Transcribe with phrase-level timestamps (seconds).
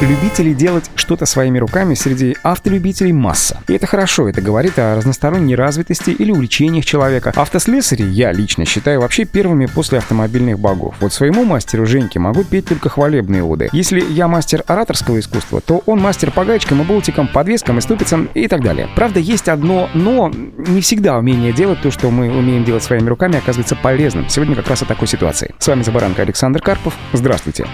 [0.00, 3.60] Любителей делать что-то своими руками среди автолюбителей масса.
[3.66, 7.32] И это хорошо, это говорит о разносторонней развитости или увлечениях человека.
[7.34, 10.94] Автослесари, я лично считаю, вообще первыми после автомобильных богов.
[11.00, 13.70] Вот своему мастеру Женьке могу петь только хвалебные оды.
[13.72, 18.28] Если я мастер ораторского искусства, то он мастер по гаечкам и болтикам, подвескам и ступицам
[18.34, 18.88] и так далее.
[18.94, 20.30] Правда, есть одно «но».
[20.30, 24.28] Не всегда умение делать то, что мы умеем делать своими руками, оказывается полезным.
[24.28, 25.56] Сегодня как раз о такой ситуации.
[25.58, 26.94] С вами Забаранка Александр Карпов.
[27.12, 27.66] Здравствуйте.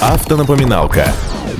[0.00, 1.06] Автонапоминалка.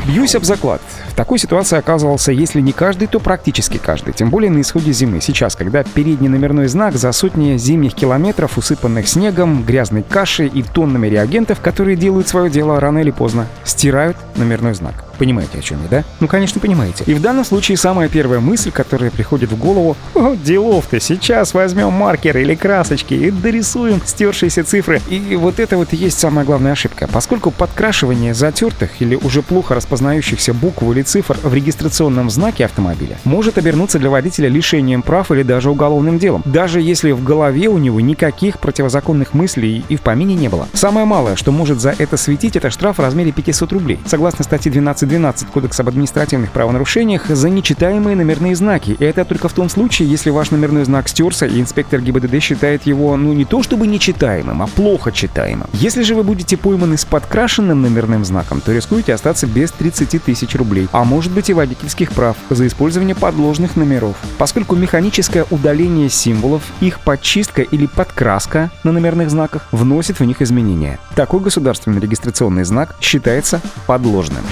[0.06, 0.80] Бьюсь об заклад.
[1.09, 4.12] В такой ситуации оказывался, если не каждый, то практически каждый.
[4.12, 5.20] Тем более на исходе зимы.
[5.20, 11.06] Сейчас, когда передний номерной знак за сотни зимних километров, усыпанных снегом, грязной кашей и тоннами
[11.06, 15.04] реагентов, которые делают свое дело рано или поздно, стирают номерной знак.
[15.19, 16.05] Понимаете, о чем я, да?
[16.21, 17.05] Ну, конечно, понимаете.
[17.07, 21.93] И в данном случае самая первая мысль, которая приходит в голову, «О, делов-то, сейчас возьмем
[21.93, 25.01] маркер или красочки и дорисуем стершиеся цифры.
[25.09, 27.09] И вот это вот и есть самая главная ошибка.
[27.12, 33.59] Поскольку подкрашивание затертых или уже плохо распознающихся букв или цифр в регистрационном знаке автомобиля может
[33.59, 38.01] обернуться для водителя лишением прав или даже уголовным делом, даже если в голове у него
[38.01, 40.69] никаких противозаконных мыслей и в помине не было.
[40.73, 43.99] Самое малое, что может за это светить, это штраф в размере 500 рублей.
[44.06, 48.97] Согласно статье 12 12 Кодекса об административных правонарушениях за нечитаемые номерные знаки.
[48.98, 52.86] И это только в том случае, если ваш номерной знак стерся, и инспектор ГИБДД считает
[52.86, 55.69] его, ну, не то чтобы нечитаемым, а плохо читаемым.
[55.72, 60.55] Если же вы будете пойманы с подкрашенным номерным знаком, то рискуете остаться без 30 тысяч
[60.55, 64.16] рублей, а может быть и водительских прав за использование подложных номеров.
[64.38, 70.98] Поскольку механическое удаление символов, их подчистка или подкраска на номерных знаках вносит в них изменения.
[71.14, 74.44] Такой государственный регистрационный знак считается подложным.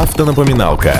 [0.00, 0.98] Автонапоминалка.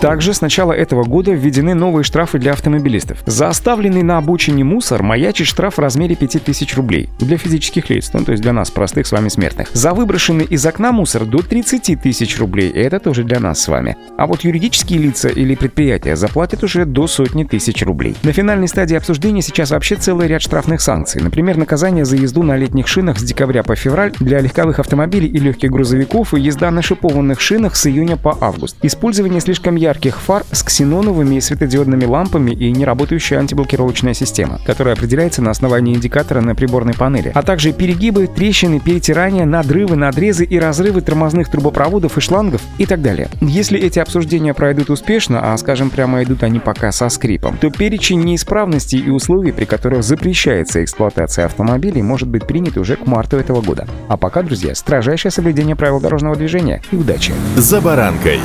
[0.00, 3.18] Также с начала этого года введены новые штрафы для автомобилистов.
[3.26, 8.24] За оставленный на обочине мусор маячит штраф в размере 5000 рублей для физических лиц, ну
[8.24, 9.68] то есть для нас, простых с вами смертных.
[9.72, 13.68] За выброшенный из окна мусор до 30 тысяч рублей, и это тоже для нас с
[13.68, 13.96] вами.
[14.16, 18.16] А вот юридические лица или предприятия заплатят уже до сотни тысяч рублей.
[18.22, 21.22] На финальной стадии обсуждения сейчас вообще целый ряд штрафных санкций.
[21.22, 25.38] Например, наказание за езду на летних шинах с декабря по февраль для легковых автомобилей и
[25.38, 28.76] легких грузовиков и езда на шипованных шинах с июня по август.
[28.82, 35.50] Использование слишком ярких фар с ксеноновыми светодиодными лампами и неработающая антиблокировочная система, которая определяется на
[35.50, 41.48] основании индикатора на приборной панели, а также перегибы, трещины, перетирания, надрывы, надрезы и разрывы тормозных
[41.50, 43.28] трубопроводов и шлангов и так далее.
[43.40, 48.22] Если эти обсуждения пройдут успешно, а скажем прямо идут они пока со скрипом, то перечень
[48.24, 53.60] неисправностей и условий, при которых запрещается эксплуатация автомобилей, может быть принят уже к марту этого
[53.60, 53.86] года.
[54.08, 57.32] А пока, друзья, строжайшее соблюдение правил дорожного движения и удачи!
[57.56, 58.40] «За баранкой».